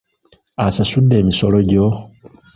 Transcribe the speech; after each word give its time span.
Osasudde 0.65 1.15
emisolo 1.21 1.57
gyo? 1.69 1.85